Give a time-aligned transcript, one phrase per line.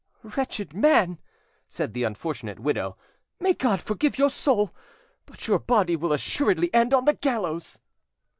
[0.23, 1.19] "Wretched man,"
[1.67, 2.97] said the unfortunate widow,
[3.39, 4.73] "may God forgive your soul;
[5.27, 7.77] but your body will assuredly end on the gallows!"